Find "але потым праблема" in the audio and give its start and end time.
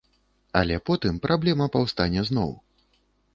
0.61-1.67